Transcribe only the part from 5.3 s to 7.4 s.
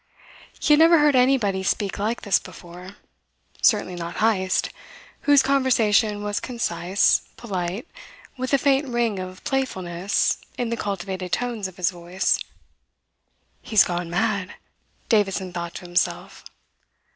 conversation was concise,